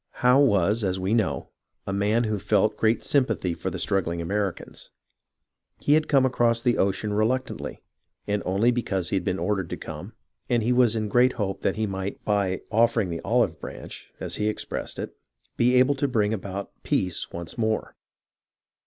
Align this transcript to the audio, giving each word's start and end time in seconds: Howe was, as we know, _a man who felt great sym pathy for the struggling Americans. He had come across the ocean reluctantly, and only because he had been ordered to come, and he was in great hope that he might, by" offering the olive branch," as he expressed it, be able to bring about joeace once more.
Howe 0.25 0.39
was, 0.39 0.83
as 0.83 0.99
we 0.99 1.13
know, 1.13 1.49
_a 1.85 1.95
man 1.95 2.23
who 2.23 2.39
felt 2.39 2.75
great 2.75 3.03
sym 3.03 3.25
pathy 3.25 3.55
for 3.55 3.69
the 3.69 3.77
struggling 3.77 4.19
Americans. 4.19 4.89
He 5.79 5.93
had 5.93 6.07
come 6.07 6.25
across 6.25 6.59
the 6.59 6.79
ocean 6.79 7.13
reluctantly, 7.13 7.83
and 8.25 8.41
only 8.43 8.71
because 8.71 9.09
he 9.11 9.15
had 9.15 9.23
been 9.23 9.37
ordered 9.37 9.69
to 9.69 9.77
come, 9.77 10.13
and 10.49 10.63
he 10.63 10.73
was 10.73 10.95
in 10.95 11.07
great 11.07 11.33
hope 11.33 11.61
that 11.61 11.75
he 11.75 11.85
might, 11.85 12.25
by" 12.25 12.61
offering 12.81 13.11
the 13.11 13.21
olive 13.23 13.59
branch," 13.61 14.11
as 14.19 14.37
he 14.37 14.47
expressed 14.49 14.97
it, 14.97 15.15
be 15.55 15.75
able 15.75 15.93
to 15.93 16.07
bring 16.07 16.33
about 16.33 16.71
joeace 16.83 17.31
once 17.31 17.55
more. 17.55 17.95